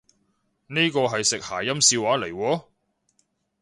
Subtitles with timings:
[0.65, 2.63] 呢個係食諧音笑話嚟喎？